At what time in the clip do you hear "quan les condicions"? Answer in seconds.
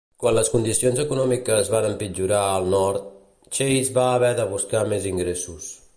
0.21-1.01